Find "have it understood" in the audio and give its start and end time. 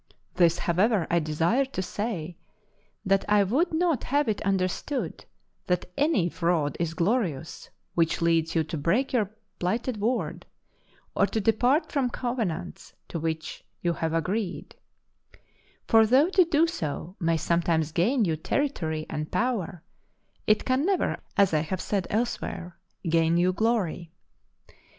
4.05-5.25